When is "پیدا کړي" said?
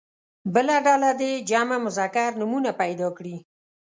2.81-3.37